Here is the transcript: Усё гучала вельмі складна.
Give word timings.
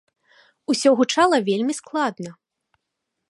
Усё 0.73 0.89
гучала 1.01 1.37
вельмі 1.51 1.73
складна. 1.81 2.31